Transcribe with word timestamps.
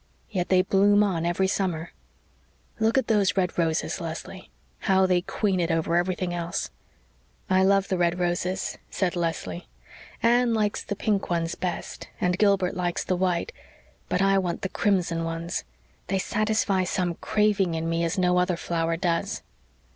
Yet 0.31 0.49
they 0.49 0.63
bloom 0.63 1.03
on 1.03 1.27
every 1.27 1.47
summer. 1.47 1.91
Look 2.79 2.97
at 2.97 3.05
those 3.05 3.37
red 3.37 3.55
roses, 3.59 4.01
Leslie 4.01 4.49
how 4.79 5.05
they 5.05 5.21
queen 5.21 5.59
it 5.59 5.69
over 5.69 5.95
everything 5.95 6.33
else!" 6.33 6.71
"I 7.51 7.61
love 7.61 7.87
the 7.89 7.99
red 7.99 8.17
roses," 8.17 8.79
said 8.89 9.15
Leslie. 9.15 9.67
"Anne 10.23 10.55
likes 10.55 10.83
the 10.83 10.95
pink 10.95 11.29
ones 11.29 11.53
best, 11.53 12.07
and 12.19 12.39
Gilbert 12.39 12.75
likes 12.75 13.03
the 13.03 13.15
white. 13.15 13.51
But 14.09 14.23
I 14.23 14.39
want 14.39 14.63
the 14.63 14.69
crimson 14.69 15.23
ones. 15.23 15.65
They 16.07 16.17
satisfy 16.17 16.83
some 16.83 17.13
craving 17.21 17.75
in 17.75 17.87
me 17.87 18.03
as 18.03 18.17
no 18.17 18.39
other 18.39 18.57
flower 18.57 18.97
does." 18.97 19.43